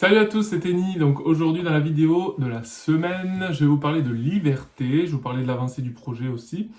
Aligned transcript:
Salut 0.00 0.16
à 0.16 0.24
tous, 0.24 0.44
c'est 0.44 0.60
Tenny. 0.60 0.96
Donc 0.96 1.20
aujourd'hui 1.20 1.62
dans 1.62 1.72
la 1.72 1.78
vidéo 1.78 2.34
de 2.38 2.46
la 2.46 2.62
semaine, 2.62 3.48
je 3.50 3.60
vais 3.60 3.66
vous 3.66 3.76
parler 3.76 4.00
de 4.00 4.10
liberté, 4.10 4.86
je 4.86 5.04
vais 5.04 5.08
vous 5.08 5.18
parler 5.18 5.42
de 5.42 5.46
l'avancée 5.46 5.82
du 5.82 5.90
projet 5.90 6.28
aussi. 6.28 6.70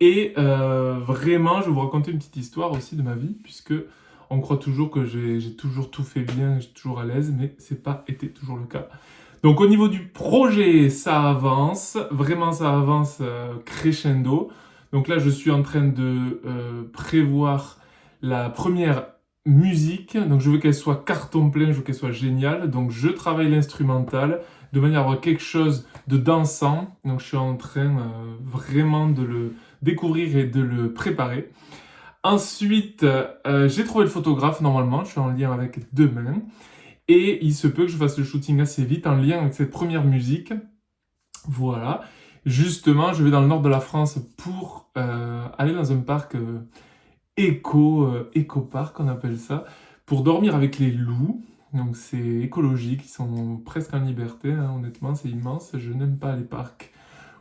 Et 0.00 0.32
euh, 0.38 0.98
vraiment, 0.98 1.60
je 1.60 1.66
vais 1.66 1.72
vous 1.72 1.80
raconter 1.80 2.12
une 2.12 2.16
petite 2.16 2.38
histoire 2.38 2.72
aussi 2.72 2.96
de 2.96 3.02
ma 3.02 3.14
vie, 3.14 3.36
puisque 3.44 3.74
on 4.30 4.40
croit 4.40 4.56
toujours 4.56 4.90
que 4.90 5.04
j'ai 5.04 5.54
toujours 5.54 5.90
tout 5.90 6.02
fait 6.02 6.22
bien, 6.22 6.60
suis 6.60 6.72
toujours 6.72 7.00
à 7.00 7.04
l'aise, 7.04 7.30
mais 7.38 7.54
c'est 7.58 7.82
pas 7.82 8.04
été 8.08 8.30
toujours 8.30 8.56
le 8.56 8.64
cas. 8.64 8.88
Donc 9.42 9.60
au 9.60 9.66
niveau 9.66 9.88
du 9.88 10.04
projet, 10.04 10.88
ça 10.88 11.28
avance, 11.28 11.98
vraiment 12.10 12.52
ça 12.52 12.72
avance 12.72 13.18
euh, 13.20 13.52
crescendo. 13.66 14.50
Donc 14.94 15.08
là, 15.08 15.18
je 15.18 15.28
suis 15.28 15.50
en 15.50 15.60
train 15.60 15.88
de 15.88 16.40
euh, 16.46 16.84
prévoir 16.90 17.76
la 18.22 18.48
première 18.48 19.08
musique, 19.44 20.16
donc 20.16 20.40
je 20.40 20.50
veux 20.50 20.58
qu'elle 20.58 20.74
soit 20.74 21.04
carton 21.04 21.50
plein, 21.50 21.66
je 21.66 21.78
veux 21.78 21.82
qu'elle 21.82 21.94
soit 21.94 22.12
géniale, 22.12 22.70
donc 22.70 22.90
je 22.90 23.08
travaille 23.08 23.50
l'instrumental 23.50 24.40
de 24.72 24.80
manière 24.80 25.00
à 25.00 25.02
avoir 25.02 25.20
quelque 25.20 25.42
chose 25.42 25.86
de 26.06 26.16
dansant, 26.16 26.96
donc 27.04 27.20
je 27.20 27.26
suis 27.26 27.36
en 27.36 27.56
train 27.56 27.98
euh, 27.98 28.36
vraiment 28.42 29.08
de 29.08 29.22
le 29.22 29.54
découvrir 29.82 30.36
et 30.36 30.44
de 30.44 30.60
le 30.60 30.92
préparer. 30.92 31.50
Ensuite, 32.22 33.02
euh, 33.02 33.68
j'ai 33.68 33.84
trouvé 33.84 34.04
le 34.04 34.10
photographe 34.10 34.60
normalement, 34.60 35.04
je 35.04 35.10
suis 35.10 35.20
en 35.20 35.30
lien 35.30 35.52
avec 35.52 35.92
demain, 35.92 36.42
et 37.08 37.44
il 37.44 37.52
se 37.52 37.66
peut 37.66 37.82
que 37.82 37.90
je 37.90 37.96
fasse 37.96 38.16
le 38.16 38.24
shooting 38.24 38.60
assez 38.60 38.84
vite 38.84 39.06
en 39.08 39.16
lien 39.16 39.40
avec 39.40 39.54
cette 39.54 39.70
première 39.70 40.04
musique. 40.04 40.52
Voilà. 41.48 42.02
Justement, 42.46 43.12
je 43.12 43.24
vais 43.24 43.30
dans 43.30 43.40
le 43.40 43.48
nord 43.48 43.60
de 43.60 43.68
la 43.68 43.80
France 43.80 44.18
pour 44.36 44.90
euh, 44.96 45.46
aller 45.58 45.72
dans 45.72 45.92
un 45.92 45.98
parc 45.98 46.36
éco, 47.36 48.04
euh, 48.04 48.30
éco-parc, 48.34 48.98
on 49.00 49.08
appelle 49.08 49.38
ça, 49.38 49.64
pour 50.06 50.22
dormir 50.22 50.54
avec 50.54 50.78
les 50.78 50.90
loups. 50.90 51.42
Donc 51.72 51.96
c'est 51.96 52.18
écologique, 52.18 53.02
ils 53.04 53.08
sont 53.08 53.56
presque 53.64 53.94
en 53.94 54.00
liberté, 54.00 54.52
hein, 54.52 54.72
honnêtement, 54.76 55.14
c'est 55.14 55.28
immense. 55.28 55.72
Je 55.78 55.92
n'aime 55.92 56.18
pas 56.18 56.36
les 56.36 56.44
parcs 56.44 56.92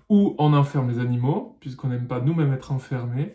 où 0.10 0.36
on 0.38 0.54
enferme 0.54 0.90
les 0.90 1.00
animaux, 1.00 1.58
puisqu'on 1.60 1.88
n'aime 1.88 2.08
pas 2.08 2.20
nous-mêmes 2.20 2.54
être 2.54 2.72
enfermés. 2.72 3.34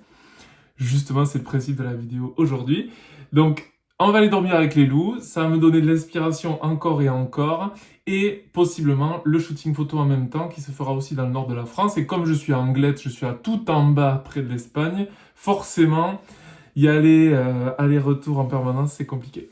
Justement, 0.76 1.24
c'est 1.24 1.38
le 1.38 1.44
principe 1.44 1.76
de 1.76 1.84
la 1.84 1.94
vidéo 1.94 2.34
aujourd'hui. 2.36 2.90
Donc, 3.32 3.72
on 3.98 4.12
va 4.12 4.18
aller 4.18 4.28
dormir 4.28 4.54
avec 4.54 4.74
les 4.74 4.84
loups, 4.84 5.16
ça 5.20 5.42
va 5.42 5.48
me 5.48 5.56
donner 5.56 5.80
de 5.80 5.90
l'inspiration 5.90 6.62
encore 6.62 7.00
et 7.00 7.08
encore, 7.08 7.72
et 8.06 8.44
possiblement 8.52 9.22
le 9.24 9.38
shooting 9.38 9.74
photo 9.74 9.98
en 9.98 10.04
même 10.04 10.28
temps 10.28 10.48
qui 10.48 10.60
se 10.60 10.70
fera 10.70 10.92
aussi 10.92 11.14
dans 11.14 11.24
le 11.24 11.32
nord 11.32 11.46
de 11.46 11.54
la 11.54 11.64
France. 11.64 11.96
Et 11.96 12.04
comme 12.04 12.26
je 12.26 12.34
suis 12.34 12.52
à 12.52 12.58
Anglette, 12.58 13.00
je 13.00 13.08
suis 13.08 13.24
à 13.24 13.32
tout 13.32 13.70
en 13.70 13.88
bas 13.88 14.22
près 14.22 14.42
de 14.42 14.48
l'Espagne, 14.48 15.06
forcément, 15.34 16.20
y 16.76 16.88
aller 16.88 17.32
euh, 17.32 17.70
aller-retour 17.78 18.38
en 18.38 18.44
permanence, 18.44 18.92
c'est 18.92 19.06
compliqué. 19.06 19.48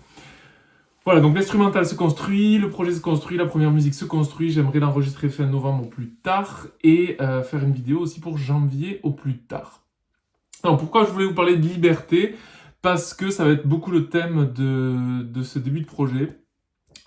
Voilà, 1.05 1.20
donc 1.20 1.34
l'instrumental 1.34 1.84
se 1.84 1.94
construit, 1.94 2.56
le 2.56 2.70
projet 2.70 2.92
se 2.92 3.00
construit, 3.00 3.36
la 3.36 3.44
première 3.44 3.70
musique 3.70 3.92
se 3.92 4.06
construit. 4.06 4.50
J'aimerais 4.50 4.78
l'enregistrer 4.78 5.28
fin 5.28 5.45
novembre 5.45 5.84
au 5.84 5.89
plus 5.89 6.14
tard 6.14 6.67
et 6.83 7.17
euh, 7.20 7.42
faire 7.42 7.62
une 7.62 7.72
vidéo 7.72 8.00
aussi 8.00 8.20
pour 8.20 8.39
janvier 8.39 9.00
au 9.02 9.11
plus 9.11 9.39
tard. 9.39 9.83
Alors 10.62 10.78
pourquoi 10.78 11.05
je 11.05 11.11
voulais 11.11 11.27
vous 11.27 11.34
parler 11.34 11.56
de 11.56 11.67
liberté? 11.67 12.36
Parce 12.80 13.12
que 13.12 13.30
ça 13.30 13.45
va 13.45 13.50
être 13.50 13.67
beaucoup 13.67 13.91
le 13.91 14.08
thème 14.08 14.50
de, 14.55 15.42
ce 15.42 15.58
début 15.58 15.80
de 15.80 15.86
projet. 15.86 16.39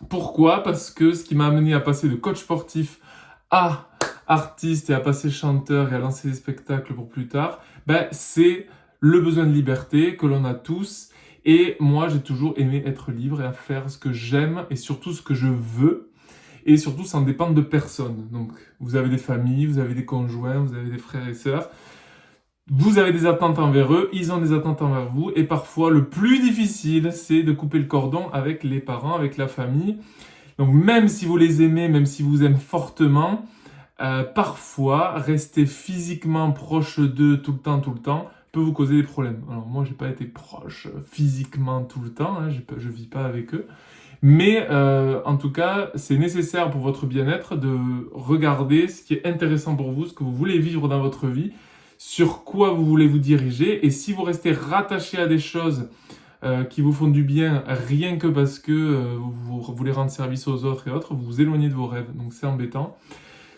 Pourquoi? 0.10 0.62
Parce 0.62 0.92
que 0.92 1.14
ce 1.14 1.23
qui 1.23 1.34
m'a 1.34 1.48
amené 1.48 1.73
à 1.73 1.80
passer 1.80 2.08
de 2.08 2.16
coach 2.16 2.38
sportif 2.38 3.00
à 3.50 3.90
artiste 4.28 4.90
et 4.90 4.94
à 4.94 5.00
passer 5.00 5.32
chanteur 5.32 5.92
et 5.92 5.95
à 5.95 6.00
lancer 6.00 6.28
des 6.28 6.36
spectacles 6.36 6.94
pour 6.94 7.10
plus 7.10 7.28
tard, 7.28 7.62
ben, 7.88 8.08
c'est 8.12 8.68
le 9.00 9.22
besoin 9.22 9.45
de 9.45 9.52
liberté 9.52 10.16
que 10.16 10.26
l'on 10.26 10.45
a 10.45 10.53
tous. 10.53 11.09
Et 11.45 11.78
moi, 11.80 12.09
j'ai 12.09 12.20
toujours 12.20 12.53
aimé 12.58 12.84
être 12.86 13.12
libre 13.12 13.42
et 13.42 13.45
à 13.45 13.54
faire 13.54 13.89
ce 13.89 13.98
que 13.98 14.12
j'aime 14.12 14.66
et 14.70 14.76
surtout 14.76 15.14
ce 15.14 15.22
que 15.22 15.34
je 15.34 15.48
veux. 15.48 16.12
Et 16.66 16.76
surtout 16.76 17.06
sans 17.06 17.22
dépendre 17.22 17.54
de 17.54 17.62
personne. 17.62 18.28
Donc, 18.31 18.52
vous 18.81 18.95
avez 18.98 19.08
des 19.08 19.17
familles, 19.17 19.66
vous 19.66 19.80
avez 19.80 19.94
des 19.94 20.04
conjoints, 20.04 20.58
vous 20.58 20.73
avez 20.73 20.89
des 20.89 20.98
frères 20.98 21.28
et 21.28 21.34
sœurs. 21.34 21.70
Vous 22.70 22.98
avez 22.98 23.14
des 23.14 23.26
attentes 23.26 23.60
envers 23.60 23.94
eux, 23.94 24.10
ils 24.11 24.33
ont 24.33 24.42
des 24.42 24.52
attentes 24.52 24.82
envers 24.82 25.05
vous. 25.05 25.32
Et 25.38 25.45
parfois, 25.45 25.89
le 25.89 26.10
plus 26.10 26.39
difficile, 26.39 27.14
c'est 27.14 27.42
de 27.42 27.54
couper 27.54 27.80
le 27.80 27.86
cordon 27.86 28.30
avec 28.33 28.66
les 28.66 28.82
parents, 28.82 29.16
avec 29.16 29.38
la 29.38 29.48
famille. 29.48 30.00
Donc, 30.58 30.73
même 30.73 31.08
si 31.08 31.26
vous 31.26 31.38
les 31.38 31.61
aimez, 31.61 31.88
même 31.88 32.05
si 32.05 32.23
vous 32.23 32.44
aimez 32.44 32.58
fortement, 32.58 33.45
euh, 34.02 34.23
parfois, 34.23 35.14
rester 35.14 35.66
physiquement 35.66 36.52
proche 36.52 37.00
d'eux 37.00 37.42
tout 37.42 37.54
le 37.54 37.60
temps, 37.60 37.80
tout 37.80 37.92
le 37.92 38.00
temps, 38.00 38.30
peut 38.58 38.64
vous 38.64 38.73
causer 38.73 38.95
des 38.95 39.04
problèmes. 39.04 39.44
Alors 39.52 39.68
moi, 39.68 39.86
j'ai 39.86 39.94
pas 39.94 40.10
été 40.10 40.26
proche 40.26 40.88
physiquement 41.12 41.84
tout 41.84 42.00
le 42.00 42.10
temps, 42.10 42.40
hein, 42.40 42.50
je 42.50 42.90
vis 42.90 43.06
pas 43.06 43.23
avec 43.23 43.54
eux. 43.54 43.68
Mais 44.23 44.66
euh, 44.72 45.22
en 45.26 45.38
tout 45.38 45.52
cas, 45.52 45.92
c'est 45.94 46.18
nécessaire 46.18 46.72
pour 46.72 46.82
votre 46.82 47.06
bien-être 47.06 47.56
de 47.56 47.78
regarder 48.14 48.88
ce 48.88 49.04
qui 49.04 49.14
est 49.14 49.28
intéressant 49.28 49.76
pour 49.76 49.92
vous, 49.92 50.08
ce 50.08 50.14
que 50.14 50.23
vous 50.23 50.36
voulez 50.36 50.58
vivre 50.58 50.88
dans 50.88 51.00
votre 51.00 51.28
vie, 51.28 51.52
sur 52.00 52.44
quoi 52.45 52.72
vous 52.72 52.84
voulez 52.84 53.06
vous 53.06 53.20
diriger. 53.20 53.86
Et 53.86 53.92
si 53.92 54.12
vous 54.12 54.23
restez 54.23 54.54
rattaché 54.54 55.20
à 55.20 55.28
des 55.28 55.38
choses 55.38 55.88
euh, 56.44 56.64
qui 56.64 56.82
vous 56.82 56.94
font 56.94 57.10
du 57.10 57.22
bien 57.22 57.64
rien 57.68 58.18
que 58.18 58.26
parce 58.26 58.58
que 58.58 58.72
euh, 58.72 59.18
vous 59.20 59.62
voulez 59.62 59.92
rendre 59.92 60.10
service 60.10 60.48
aux 60.48 60.66
autres 60.66 60.88
et 60.88 60.92
autres, 60.92 61.14
vous 61.14 61.26
vous 61.26 61.42
éloignez 61.42 61.70
de 61.70 61.76
vos 61.76 61.86
rêves. 61.86 62.12
Donc 62.16 62.34
c'est 62.34 62.48
embêtant. 62.48 62.98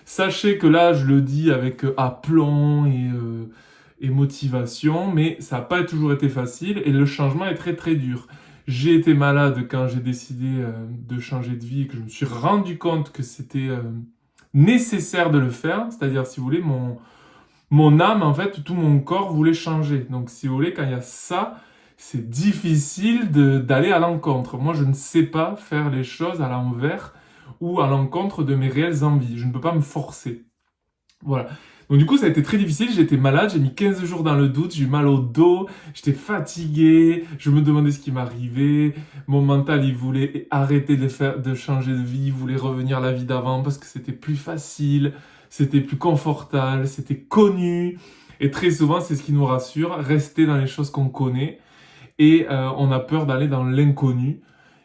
Sachez 0.04 0.58
que 0.58 0.68
là, 0.68 0.92
je 0.92 1.06
le 1.06 1.22
dis 1.22 1.52
avec 1.52 1.86
aplomb 1.96 2.86
et 2.86 3.08
et 4.02 4.10
motivation, 4.10 5.12
mais 5.12 5.38
ça 5.40 5.58
n'a 5.58 5.62
pas 5.64 5.84
toujours 5.84 6.14
été 6.14 6.30
facile 6.30 6.82
et 6.86 6.92
le 6.92 7.06
changement 7.06 7.46
est 7.46 7.56
très 7.56 7.76
très 7.76 7.96
dur. 7.96 8.28
J'ai 8.68 8.94
été 8.94 9.14
malade 9.14 9.68
quand 9.70 9.88
j'ai 9.88 10.00
décidé 10.00 10.60
euh, 10.60 10.72
de 10.90 11.20
changer 11.20 11.56
de 11.56 11.66
vie 11.66 11.84
et 11.84 11.88
que 11.88 11.98
je 11.98 12.02
me 12.02 12.08
suis 12.08 12.26
rendu 12.26 12.78
compte 12.78 13.12
que 13.12 13.24
c'était 13.24 13.68
euh, 13.70 13.82
nécessaire 14.54 15.32
de 15.32 15.40
le 15.40 15.50
faire. 15.50 15.88
C'est-à-dire, 15.90 16.28
si 16.28 16.40
vous 16.40 16.46
voulez, 16.46 16.62
mon, 16.62 16.98
mon 17.72 18.00
âme, 18.00 18.22
en 18.22 18.34
fait, 18.34 18.64
tout 18.64 18.76
mon 18.76 19.00
corps 19.00 19.34
voulait 19.34 19.54
changer. 19.54 20.06
Donc, 20.10 20.30
si 20.30 20.48
vous 20.48 20.54
voulez, 20.54 20.74
quand 20.74 20.84
il 20.84 20.92
y 20.92 20.94
a 20.94 21.02
ça, 21.02 21.60
c'est 21.98 22.30
difficile 22.30 23.32
d'aller 23.32 23.92
à 23.92 24.00
l'encontre. 24.00 24.58
Moi, 24.58 24.74
je 24.74 24.84
ne 24.84 24.94
sais 24.94 25.24
pas 25.24 25.56
faire 25.56 25.90
les 25.90 26.04
choses 26.04 26.42
à 26.42 26.48
l'envers 26.48 27.14
ou 27.60 27.82
à 27.82 27.88
l'encontre 27.88 28.44
de 28.44 28.56
mes 28.56 28.70
réelles 28.70 29.04
envies. 29.04 29.38
Je 29.38 29.46
ne 29.46 29.52
peux 29.52 29.62
pas 29.62 29.74
me 29.74 29.82
forcer. 29.82 30.46
Voilà. 31.24 31.48
Donc 31.90 31.98
du 31.98 32.06
coup, 32.06 32.18
ça 32.18 32.28
a 32.28 32.30
été 32.30 32.44
très 32.44 32.58
difficile. 32.58 32.92
J'étais 32.94 33.18
malade, 33.18 33.50
j'ai 33.52 33.60
mis 33.60 33.74
15 33.74 34.06
jours 34.06 34.22
dans 34.22 34.36
le 34.36 34.48
doute, 34.48 34.76
j'ai 34.76 34.84
eu 34.84 34.88
mal 34.88 35.08
au 35.08 35.18
dos, 35.18 35.68
j'étais 35.96 36.14
fatigué, 36.14 37.26
je 37.40 37.50
me 37.50 37.62
demandais 37.62 37.92
ce 37.92 37.98
qui 37.98 38.12
m'arrivait. 38.12 38.94
Mon 39.26 39.42
mental, 39.42 39.84
il 39.84 39.96
voulait 39.96 40.48
arrêter 40.52 40.98
de, 40.98 41.08
faire, 41.08 41.42
de 41.42 41.56
changer 41.56 41.92
de 41.92 42.04
vie, 42.04 42.28
il 42.28 42.34
voulait 42.34 42.58
revenir 42.58 43.00
à 43.00 43.02
la 43.02 43.12
vie 43.12 43.26
d'avant 43.26 43.64
parce 43.64 43.80
que 43.80 43.88
c'était 43.88 44.12
plus 44.12 44.36
facile, 44.36 45.14
c'était 45.50 45.82
plus 45.82 45.98
confortable, 45.98 46.88
c'était 46.88 47.18
connu. 47.18 47.98
Et 48.40 48.52
très 48.52 48.70
souvent, 48.70 49.02
c'est 49.02 49.16
ce 49.16 49.24
qui 49.24 49.34
nous 49.34 49.46
rassure, 49.46 49.96
rester 49.96 50.46
dans 50.46 50.58
les 50.58 50.68
choses 50.68 50.92
qu'on 50.92 51.10
connaît. 51.10 51.60
Et 52.20 52.46
euh, 52.52 52.70
on 52.78 52.92
a 52.92 53.00
peur 53.00 53.26
d'aller 53.26 53.48
dans 53.48 53.64
l'inconnu. 53.64 54.42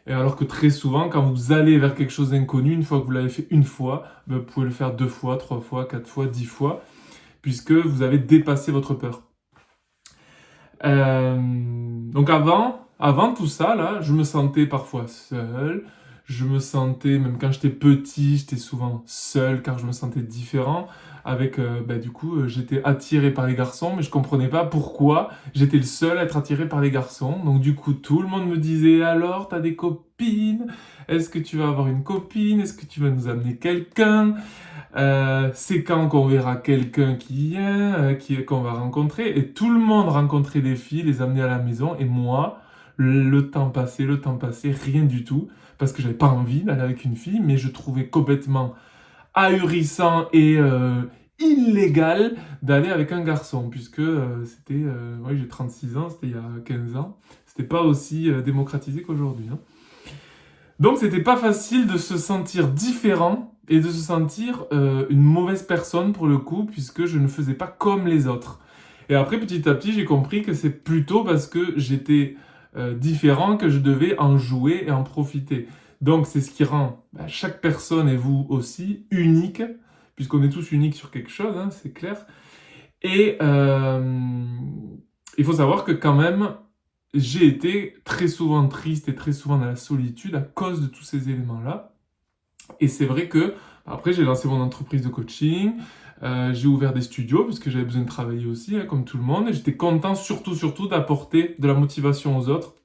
Et 0.07 0.11
alors 0.11 0.35
que 0.35 0.43
très 0.43 0.71
souvent, 0.71 1.07
quand 1.09 1.21
vous 1.21 1.51
allez 1.51 1.77
vers 1.77 1.93
quelque 1.93 2.11
chose 2.11 2.31
d'inconnu, 2.31 2.73
une 2.73 2.83
fois 2.83 2.99
que 2.99 3.05
vous 3.05 3.11
l'avez 3.11 3.29
fait 3.29 3.47
une 3.51 3.63
fois, 3.63 4.03
ben, 4.25 4.37
vous 4.37 4.43
pouvez 4.43 4.65
le 4.65 4.71
faire 4.71 4.93
deux 4.93 5.07
fois, 5.07 5.37
trois 5.37 5.59
fois, 5.59 5.85
quatre 5.85 6.07
fois, 6.07 6.25
dix 6.25 6.45
fois 6.45 6.83
puisque 7.45 7.73
vous 7.73 8.01
avez 8.01 8.17
dépassé 8.17 8.71
votre 8.71 8.95
peur. 8.95 9.21
Euh, 10.83 11.37
donc 11.39 12.31
avant, 12.31 12.87
avant 12.97 13.35
tout 13.35 13.45
ça, 13.45 13.75
là, 13.75 13.99
je 14.01 14.13
me 14.13 14.23
sentais 14.23 14.65
parfois 14.65 15.05
seul. 15.05 15.85
Je 16.25 16.43
me 16.43 16.57
sentais, 16.57 17.19
même 17.19 17.37
quand 17.39 17.51
j'étais 17.51 17.69
petit, 17.69 18.37
j'étais 18.37 18.55
souvent 18.55 19.03
seul 19.05 19.61
car 19.61 19.77
je 19.77 19.85
me 19.85 19.91
sentais 19.91 20.23
différent. 20.23 20.87
Avec, 21.23 21.59
euh, 21.59 21.81
bah, 21.87 21.99
du 21.99 22.09
coup, 22.09 22.35
euh, 22.35 22.47
j'étais 22.47 22.81
attiré 22.83 23.31
par 23.31 23.45
les 23.45 23.53
garçons, 23.53 23.93
mais 23.95 24.01
je 24.01 24.09
comprenais 24.09 24.47
pas 24.47 24.65
pourquoi 24.65 25.29
j'étais 25.53 25.77
le 25.77 25.83
seul 25.83 26.17
à 26.17 26.23
être 26.23 26.37
attiré 26.37 26.67
par 26.67 26.81
les 26.81 26.89
garçons. 26.89 27.43
Donc 27.45 27.61
du 27.61 27.75
coup, 27.75 27.93
tout 27.93 28.23
le 28.23 28.27
monde 28.27 28.47
me 28.47 28.57
disait 28.57 29.03
alors, 29.03 29.49
t'as 29.49 29.59
des 29.59 29.75
copines? 29.75 30.65
Est-ce 31.07 31.29
que 31.29 31.37
tu 31.37 31.57
vas 31.57 31.67
avoir 31.67 31.89
une 31.89 32.01
copine? 32.01 32.59
Est-ce 32.59 32.73
que 32.73 32.87
tu 32.87 33.01
vas 33.01 33.11
nous 33.11 33.27
amener 33.27 33.57
quelqu'un 33.57 34.33
euh, 34.95 35.49
c'est 35.53 35.83
quand 35.83 36.07
qu'on 36.07 36.25
verra 36.25 36.55
quelqu'un 36.55 37.15
qui 37.15 37.49
vient, 37.49 37.95
euh, 37.95 38.43
qu'on 38.45 38.61
va 38.61 38.73
rencontrer. 38.73 39.37
Et 39.37 39.49
tout 39.49 39.69
le 39.69 39.79
monde 39.79 40.07
rencontrait 40.07 40.61
des 40.61 40.75
filles, 40.75 41.03
les 41.03 41.21
amener 41.21 41.41
à 41.41 41.47
la 41.47 41.59
maison. 41.59 41.95
Et 41.99 42.05
moi, 42.05 42.59
le 42.97 43.49
temps 43.49 43.69
passé, 43.69 44.05
le 44.05 44.21
temps 44.21 44.37
passé, 44.37 44.71
rien 44.71 45.03
du 45.03 45.23
tout. 45.23 45.49
Parce 45.77 45.91
que 45.91 46.01
j'avais 46.01 46.13
pas 46.13 46.27
envie 46.27 46.61
d'aller 46.63 46.81
avec 46.81 47.03
une 47.03 47.17
fille, 47.17 47.41
mais 47.43 47.57
je 47.57 47.67
trouvais 47.67 48.07
complètement 48.07 48.73
ahurissant 49.33 50.27
et 50.31 50.55
euh, 50.57 51.01
illégal 51.39 52.35
d'aller 52.61 52.89
avec 52.89 53.11
un 53.11 53.21
garçon. 53.21 53.69
Puisque 53.69 54.01
c'était, 54.45 54.85
oui, 55.25 55.37
j'ai 55.37 55.47
36 55.49 55.97
ans, 55.97 56.09
c'était 56.09 56.27
il 56.27 56.33
y 56.33 56.35
a 56.35 56.61
15 56.63 56.95
ans. 56.95 57.17
C'était 57.45 57.67
pas 57.67 57.81
aussi 57.81 58.31
démocratisé 58.45 59.01
qu'aujourd'hui. 59.01 59.47
Hein. 59.51 59.59
Donc 60.79 60.97
c'était 60.97 61.21
pas 61.21 61.37
facile 61.37 61.87
de 61.87 61.97
se 61.97 62.17
sentir 62.17 62.69
différent 62.69 63.54
et 63.69 63.79
de 63.79 63.89
se 63.89 63.99
sentir 63.99 64.65
euh, 64.71 65.05
une 65.09 65.21
mauvaise 65.21 65.63
personne 65.63 66.13
pour 66.13 66.27
le 66.27 66.37
coup, 66.37 66.65
puisque 66.65 67.05
je 67.05 67.17
ne 67.17 67.27
faisais 67.27 67.53
pas 67.53 67.67
comme 67.67 68.07
les 68.07 68.27
autres. 68.27 68.59
Et 69.09 69.15
après, 69.15 69.39
petit 69.39 69.67
à 69.69 69.73
petit, 69.73 69.93
j'ai 69.93 70.05
compris 70.05 70.41
que 70.41 70.53
c'est 70.53 70.69
plutôt 70.69 71.23
parce 71.23 71.47
que 71.47 71.73
j'étais 71.77 72.35
euh, 72.75 72.93
différents 72.93 73.57
que 73.57 73.69
je 73.69 73.79
devais 73.79 74.17
en 74.19 74.37
jouer 74.37 74.83
et 74.87 74.91
en 74.91 75.03
profiter. 75.03 75.67
Donc 76.01 76.27
c'est 76.27 76.41
ce 76.41 76.51
qui 76.51 76.63
rend 76.63 77.05
bah, 77.13 77.27
chaque 77.27 77.61
personne 77.61 78.09
et 78.09 78.17
vous 78.17 78.45
aussi 78.49 79.05
unique, 79.11 79.63
puisqu'on 80.15 80.43
est 80.43 80.49
tous 80.49 80.71
uniques 80.71 80.95
sur 80.95 81.11
quelque 81.11 81.31
chose, 81.31 81.55
hein, 81.57 81.69
c'est 81.71 81.93
clair. 81.93 82.25
Et 83.01 83.37
euh, 83.41 84.45
il 85.37 85.45
faut 85.45 85.53
savoir 85.53 85.83
que 85.83 85.91
quand 85.91 86.15
même, 86.15 86.55
j'ai 87.13 87.45
été 87.45 87.95
très 88.03 88.27
souvent 88.27 88.67
triste 88.67 89.07
et 89.07 89.15
très 89.15 89.31
souvent 89.31 89.57
dans 89.57 89.65
la 89.65 89.75
solitude 89.75 90.35
à 90.35 90.41
cause 90.41 90.81
de 90.81 90.87
tous 90.87 91.03
ces 91.03 91.29
éléments-là. 91.29 91.94
Et 92.79 92.87
c'est 92.87 93.05
vrai 93.05 93.27
que, 93.27 93.53
après, 93.85 94.13
j'ai 94.13 94.23
lancé 94.23 94.47
mon 94.47 94.61
entreprise 94.61 95.01
de 95.01 95.09
coaching, 95.09 95.73
euh, 96.23 96.53
j'ai 96.53 96.67
ouvert 96.67 96.93
des 96.93 97.01
studios 97.01 97.43
parce 97.43 97.59
que 97.59 97.69
j'avais 97.69 97.85
besoin 97.85 98.01
de 98.01 98.07
travailler 98.07 98.45
aussi, 98.45 98.75
hein, 98.75 98.85
comme 98.85 99.03
tout 99.05 99.17
le 99.17 99.23
monde, 99.23 99.49
et 99.49 99.53
j'étais 99.53 99.75
content 99.75 100.15
surtout, 100.15 100.55
surtout 100.55 100.87
d'apporter 100.87 101.55
de 101.59 101.67
la 101.67 101.73
motivation 101.73 102.37
aux 102.37 102.49
autres, 102.49 102.75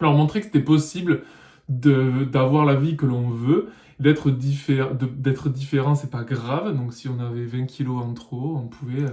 leur 0.00 0.14
montrer 0.14 0.40
que 0.40 0.46
c'était 0.46 0.60
possible 0.60 1.24
d'avoir 1.68 2.64
la 2.64 2.74
vie 2.74 2.96
que 2.96 3.06
l'on 3.06 3.28
veut, 3.28 3.68
d'être 4.00 4.30
d'être 4.30 5.48
différent, 5.50 5.94
c'est 5.94 6.10
pas 6.10 6.24
grave. 6.24 6.74
Donc 6.76 6.92
si 6.92 7.08
on 7.08 7.20
avait 7.20 7.44
20 7.44 7.66
kilos 7.66 8.02
en 8.02 8.14
trop, 8.14 8.56
on 8.56 8.66
pouvait 8.66 9.04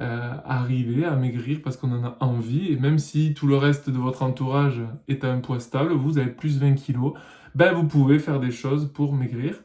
euh, 0.00 0.34
arriver 0.44 1.04
à 1.04 1.16
maigrir 1.16 1.60
parce 1.62 1.76
qu'on 1.76 1.92
en 1.92 2.04
a 2.04 2.16
envie. 2.20 2.72
Et 2.72 2.76
même 2.76 2.98
si 2.98 3.34
tout 3.34 3.46
le 3.46 3.56
reste 3.56 3.90
de 3.90 3.98
votre 3.98 4.22
entourage 4.22 4.80
est 5.08 5.24
à 5.24 5.32
un 5.32 5.40
poids 5.40 5.60
stable, 5.60 5.92
vous 5.92 6.18
avez 6.18 6.30
plus 6.30 6.58
20 6.58 6.74
kilos, 6.74 7.14
ben 7.54 7.72
vous 7.72 7.84
pouvez 7.84 8.18
faire 8.18 8.38
des 8.38 8.50
choses 8.50 8.90
pour 8.92 9.12
maigrir. 9.14 9.56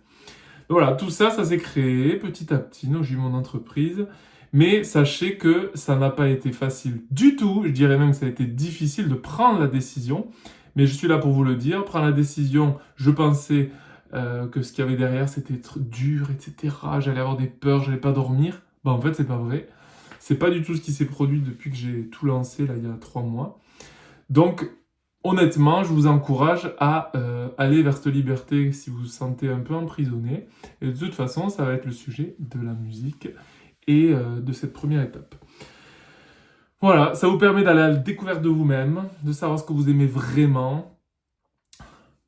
voilà, 0.70 0.94
tout 0.94 1.10
ça, 1.10 1.30
ça 1.30 1.46
s'est 1.46 1.58
créé 1.58 2.16
petit 2.16 2.54
à 2.54 2.58
petit. 2.58 2.88
Donc 2.88 3.04
j'ai 3.04 3.14
eu 3.14 3.18
mon 3.18 3.34
entreprise. 3.34 4.08
Mais 4.54 4.84
sachez 4.84 5.38
que 5.38 5.72
ça 5.74 5.96
n'a 5.96 6.12
pas 6.12 6.30
été 6.30 6.52
facile 6.52 7.02
du 7.10 7.36
tout. 7.36 7.64
Je 7.66 7.72
dirais 7.72 7.98
même 7.98 8.12
que 8.12 8.18
ça 8.18 8.28
a 8.28 8.30
été 8.30 8.46
difficile 8.46 9.10
de 9.10 9.16
prendre 9.16 9.60
la 9.60 9.68
décision. 9.68 10.28
Mais 10.76 10.88
je 10.88 10.94
suis 10.94 11.08
là 11.08 11.18
pour 11.18 11.32
vous 11.32 11.44
le 11.44 11.56
dire. 11.56 11.84
Prendre 11.86 12.06
la 12.06 12.12
décision, 12.12 12.78
je 12.96 13.10
pensais 13.10 13.72
euh, 14.14 14.48
que 14.48 14.62
ce 14.62 14.72
qu'il 14.72 14.84
y 14.84 14.88
avait 14.88 14.98
derrière, 14.98 15.28
c'était 15.28 15.60
dur, 15.78 16.30
etc. 16.32 16.76
J'allais 17.00 17.20
avoir 17.20 17.36
des 17.38 17.48
peurs, 17.48 17.84
j'allais 17.84 17.98
pas 17.98 18.12
dormir. 18.12 18.62
Bah 18.84 18.92
en 18.92 19.02
fait, 19.02 19.14
c'est 19.14 19.28
pas 19.28 19.38
vrai. 19.38 19.68
C'est 20.26 20.40
pas 20.40 20.50
du 20.50 20.62
tout 20.62 20.74
ce 20.74 20.80
qui 20.80 20.94
s'est 20.94 21.04
produit 21.04 21.42
depuis 21.42 21.70
que 21.70 21.76
j'ai 21.76 22.08
tout 22.08 22.26
lancé, 22.26 22.66
là, 22.66 22.76
il 22.78 22.88
y 22.88 22.90
a 22.90 22.94
trois 22.94 23.24
mois. 23.24 23.60
Donc, 24.30 24.66
honnêtement, 25.22 25.84
je 25.84 25.90
vous 25.90 26.08
encourage 26.08 26.74
à 26.80 27.12
euh, 27.18 27.50
aller 27.58 27.84
vers 27.84 27.98
cette 27.98 28.06
liberté 28.06 28.72
si 28.72 28.90
vous 28.90 29.00
vous 29.00 29.06
sentez 29.06 29.50
un 29.50 29.60
peu 29.60 29.76
emprisonné. 29.76 30.48
Et 30.82 30.88
de 30.88 30.98
toute 30.98 31.14
façon, 31.14 31.50
ça 31.50 31.66
va 31.66 31.74
être 31.74 31.84
le 31.84 31.92
sujet 31.92 32.38
de 32.40 32.66
la 32.66 32.72
musique 32.72 33.28
et 33.86 34.14
euh, 34.14 34.40
de 34.40 34.54
cette 34.54 34.72
première 34.72 35.02
étape. 35.02 35.36
Voilà, 36.80 37.16
ça 37.16 37.28
vous 37.28 37.38
permet 37.38 37.64
d'aller 37.64 37.82
à 37.82 37.90
la 37.90 37.96
découverte 37.96 38.42
de 38.42 38.48
vous-même, 38.48 39.04
de 39.24 39.34
savoir 39.34 39.60
ce 39.60 39.66
que 39.66 39.74
vous 39.74 39.90
aimez 39.90 40.08
vraiment. 40.08 41.02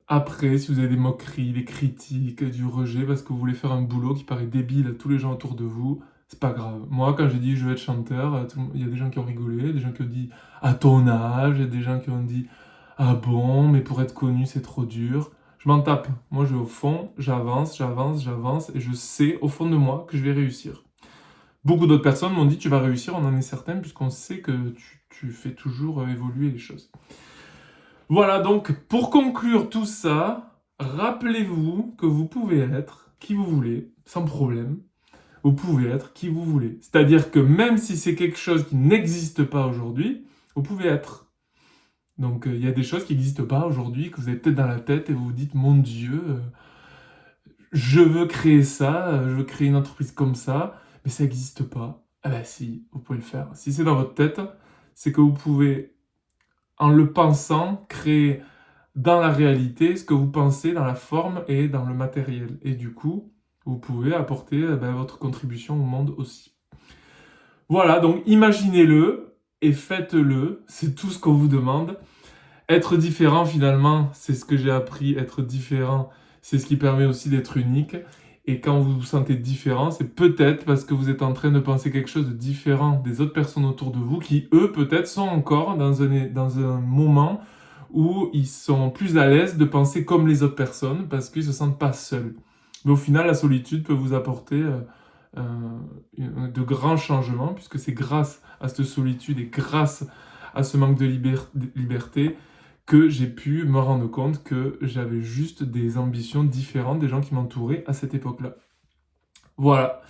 Après, 0.10 0.58
si 0.58 0.70
vous 0.70 0.80
avez 0.80 0.90
des 0.90 0.98
moqueries, 0.98 1.54
des 1.54 1.64
critiques, 1.64 2.44
du 2.44 2.66
rejet 2.66 3.06
parce 3.06 3.22
que 3.22 3.30
vous 3.30 3.40
voulez 3.40 3.54
faire 3.54 3.72
un 3.72 3.84
boulot 3.84 4.16
qui 4.16 4.26
paraît 4.26 4.48
débile 4.48 4.88
à 4.88 4.92
tous 4.92 5.08
les 5.08 5.18
gens 5.18 5.32
autour 5.32 5.56
de 5.56 5.64
vous, 5.64 6.04
c'est 6.36 6.42
pas 6.42 6.52
grave. 6.52 6.82
Moi, 6.90 7.14
quand 7.14 7.30
j'ai 7.30 7.40
dit 7.40 7.56
je 7.56 7.66
veux 7.66 7.72
être 7.72 7.80
chanteur, 7.80 8.36
euh, 8.36 8.44
il 8.74 8.82
y 8.82 8.84
a 8.84 8.88
des 8.88 8.98
gens 8.98 9.10
qui 9.10 9.20
ont 9.20 9.24
rigolé, 9.24 9.72
des 9.72 9.80
gens 9.80 9.94
qui 9.94 10.02
ont 10.02 10.06
dit 10.06 10.30
à 10.62 10.74
ton 10.74 11.08
âge, 11.08 11.62
et 11.62 11.66
des 11.66 11.82
gens 11.82 12.00
qui 12.00 12.10
ont 12.10 12.22
dit 12.22 12.48
ah 12.98 13.16
bon, 13.16 13.70
mais 13.70 13.80
pour 13.80 14.02
être 14.02 14.14
connu, 14.14 14.46
c'est 14.46 14.62
trop 14.62 14.84
dur. 14.84 15.32
Je 15.60 15.70
m'en 15.70 15.82
tape. 15.82 16.10
Moi, 16.32 16.44
je 16.46 16.54
vais 16.54 16.60
au 16.60 16.66
fond, 16.66 17.12
j'avance, 17.18 17.78
j'avance, 17.78 18.22
j'avance, 18.22 18.70
et 18.76 18.82
je 18.82 18.92
sais 18.92 19.40
au 19.42 19.48
fond 19.48 19.70
de 19.70 19.78
moi 19.78 20.06
que 20.10 20.18
je 20.18 20.24
vais 20.24 20.34
réussir. 20.34 20.84
Beaucoup 21.64 21.88
d'autres 21.88 22.04
personnes 22.04 22.34
m'ont 22.34 22.46
dit 22.46 22.58
tu 22.58 22.68
vas 22.68 22.80
réussir, 22.80 23.16
on 23.16 23.24
en 23.24 23.36
est 23.38 23.42
certain, 23.42 23.78
puisqu'on 23.78 24.10
sait 24.10 24.40
que 24.40 24.74
tu, 25.10 25.32
fais 25.32 25.54
toujours 25.54 26.02
euh, 26.02 26.08
évoluer 26.08 26.52
les 26.52 26.60
choses. 26.60 26.92
Voilà, 28.10 28.42
donc 28.42 28.74
pour 28.90 29.10
conclure 29.10 29.70
tout 29.70 29.86
ça, 29.86 30.60
rappelez-vous 30.80 31.96
que 31.98 32.06
vous 32.06 32.26
pouvez 32.26 32.60
être 32.60 33.10
qui 33.20 33.36
vous 33.36 33.46
voulez, 33.46 33.94
sans 34.06 34.26
problème. 34.26 34.82
Vous 35.46 35.54
pouvez 35.54 35.90
être 35.90 36.12
qui 36.12 36.28
vous 36.28 36.44
voulez. 36.44 36.78
C'est-à-dire 36.82 37.32
que 37.32 37.40
même 37.40 37.78
si 37.78 37.96
c'est 37.96 38.16
quelque 38.16 38.38
chose 38.38 38.68
qui 38.68 38.76
n'existe 38.76 39.44
pas 39.44 39.66
aujourd'hui, 39.66 40.26
vous 40.56 40.64
pouvez 40.64 40.88
être. 40.88 41.32
Donc 42.18 42.48
euh, 42.48 42.56
il 42.56 42.66
y 42.66 42.68
a 42.68 42.72
des 42.72 42.84
choses 42.84 43.06
qui 43.06 43.14
n'existent 43.14 43.46
pas 43.46 43.66
aujourd'hui, 43.66 44.12
que 44.12 44.20
vous 44.20 44.28
avez 44.28 44.38
peut-être 44.38 44.56
dans 44.56 44.68
la 44.68 44.80
tête 44.80 45.10
et 45.10 45.14
vous 45.14 45.26
vous 45.26 45.32
dites, 45.32 45.54
mon 45.54 45.76
Dieu, 45.76 46.22
euh, 46.28 46.40
je 47.72 48.02
veux 48.02 48.26
créer 48.26 48.64
ça, 48.64 49.22
je 49.24 49.36
veux 49.36 49.44
créer 49.44 49.68
une 49.68 49.78
entreprise 49.78 50.12
comme 50.12 50.36
ça 50.36 50.82
mais 51.06 51.12
ça 51.12 51.24
n'existe 51.24 51.64
pas. 51.64 52.04
Ah 52.24 52.30
ben 52.30 52.44
si, 52.44 52.88
vous 52.92 53.00
pouvez 53.00 53.20
le 53.20 53.24
faire. 53.24 53.48
Si 53.54 53.72
c'est 53.72 53.84
dans 53.84 53.96
votre 53.96 54.16
tête, 54.16 54.42
c'est 54.96 55.12
que 55.12 55.22
vous 55.22 55.34
pouvez, 55.34 55.96
en 56.78 56.90
le 56.90 57.14
pensant, 57.14 57.86
créer 57.88 58.42
dans 58.96 59.20
la 59.20 59.30
réalité 59.30 59.96
ce 59.96 60.04
que 60.04 60.14
vous 60.14 60.32
pensez 60.32 60.74
dans 60.74 60.84
la 60.84 60.96
forme 60.96 61.44
et 61.48 61.68
dans 61.68 61.86
le 61.86 61.94
matériel. 61.94 62.58
Et 62.64 62.74
du 62.74 62.94
coup, 62.94 63.32
vous 63.66 63.78
pouvez 63.78 64.14
apporter 64.14 64.60
eh 64.60 64.76
ben, 64.76 64.94
votre 64.94 65.18
contribution 65.18 65.76
au 65.76 65.84
monde 65.84 66.14
aussi. 66.18 66.54
Voilà, 67.68 68.00
donc 68.00 68.22
imaginez-le 68.28 69.36
et 69.62 69.74
faites-le. 69.74 70.64
C'est 70.68 70.96
tout 70.96 71.10
ce 71.10 71.20
qu'on 71.20 71.34
vous 71.34 71.48
demande. 71.48 71.98
Être 72.70 72.98
différent, 72.98 73.46
finalement, 73.46 74.10
c'est 74.14 74.34
ce 74.34 74.46
que 74.46 74.58
j'ai 74.58 74.72
appris. 74.72 75.16
Être 75.16 75.42
différent, 75.42 76.10
c'est 76.42 76.60
ce 76.60 76.66
qui 76.66 76.78
permet 76.78 77.06
aussi 77.06 77.30
d'être 77.30 77.58
unique. 77.58 77.96
Et 78.48 78.60
quand 78.60 78.80
vous 78.80 79.00
vous 79.00 79.04
sentez 79.04 79.36
différent, 79.36 79.90
c'est 79.90 80.14
peut-être 80.16 80.66
parce 80.66 80.86
que 80.86 80.94
vous 80.94 81.10
êtes 81.10 81.24
en 81.24 81.34
train 81.34 81.52
de 81.52 81.60
penser 81.60 81.92
quelque 81.92 82.10
chose 82.10 82.28
de 82.28 82.34
différent 82.34 83.02
des 83.04 83.20
autres 83.20 83.34
personnes 83.34 83.66
autour 83.66 83.92
de 83.92 83.98
vous 83.98 84.20
qui, 84.20 84.48
eux, 84.54 84.72
peut-être 84.72 85.08
sont 85.08 85.28
encore 85.28 85.76
dans 85.78 86.04
un, 86.04 86.28
dans 86.28 86.60
un 86.60 86.80
moment 86.80 87.42
où 87.92 88.30
ils 88.34 88.48
sont 88.48 88.92
plus 88.92 89.18
à 89.18 89.28
l'aise 89.28 89.58
de 89.58 89.66
penser 89.66 90.06
comme 90.06 90.28
les 90.28 90.44
autres 90.44 90.56
personnes 90.56 91.08
parce 91.08 91.30
qu'ils 91.30 91.42
ne 91.42 91.52
se 91.52 91.54
sentent 91.54 91.80
pas 91.80 91.94
seuls. 91.94 92.36
Mais 92.86 92.92
au 92.92 92.96
final, 92.96 93.28
la 93.28 93.34
solitude 93.34 93.84
peut 93.84 93.94
vous 93.94 94.14
apporter 94.14 94.62
euh, 94.62 94.80
euh, 95.38 96.48
de 96.48 96.62
grands 96.62 96.98
changements 96.98 97.54
puisque 97.54 97.80
c'est 97.80 97.94
grâce 97.94 98.42
à 98.62 98.70
cette 98.70 98.86
solitude 98.86 99.40
et 99.40 99.46
grâce 99.46 100.06
à 100.54 100.64
ce 100.64 100.78
manque 100.78 100.98
de 100.98 101.06
liberté 101.76 102.38
que 102.86 103.10
j'ai 103.10 103.28
pu 103.28 103.66
me 103.66 103.80
rendre 103.80 104.08
compte 104.08 104.44
que 104.44 104.78
j'avais 104.82 105.22
juste 105.22 105.64
des 105.64 105.98
ambitions 105.98 106.44
différentes 106.44 107.00
des 107.00 107.08
gens 107.08 107.20
qui 107.20 107.34
m'entouraient 107.34 107.84
à 107.88 107.94
cette 107.94 108.14
époque-là. 108.14 108.56
Voilà. 109.58 110.02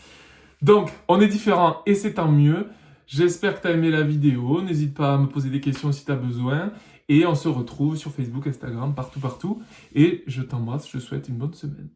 Donc, 0.61 0.91
on 1.07 1.21
est 1.21 1.27
différents 1.27 1.77
et 1.85 1.95
c'est 1.95 2.15
tant 2.15 2.31
mieux. 2.31 2.67
J'espère 3.07 3.55
que 3.55 3.61
tu 3.61 3.67
as 3.67 3.71
aimé 3.71 3.89
la 3.91 4.01
vidéo. 4.01 4.61
N'hésite 4.61 4.93
pas 4.93 5.13
à 5.13 5.17
me 5.17 5.27
poser 5.27 5.49
des 5.49 5.61
questions 5.61 5.91
si 5.91 6.05
tu 6.05 6.11
as 6.11 6.15
besoin. 6.15 6.71
Et 7.07 7.25
on 7.25 7.35
se 7.35 7.47
retrouve 7.47 7.95
sur 7.95 8.11
Facebook, 8.11 8.47
Instagram, 8.47 8.95
partout, 8.95 9.19
partout. 9.19 9.61
Et 9.93 10.23
je 10.27 10.41
t'embrasse, 10.41 10.87
je 10.87 10.97
te 10.97 11.03
souhaite 11.03 11.29
une 11.29 11.37
bonne 11.37 11.53
semaine. 11.53 11.89